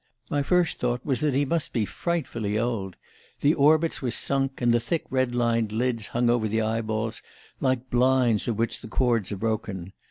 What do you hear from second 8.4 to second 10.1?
of which the cords are broken.